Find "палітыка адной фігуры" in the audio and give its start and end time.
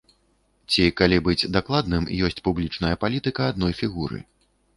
3.05-4.19